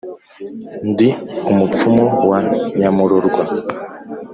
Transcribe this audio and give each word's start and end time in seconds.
ndi 0.89 1.09
umupfumu 1.51 2.05
wa 2.29 2.39
nyamurorwa 2.79 3.43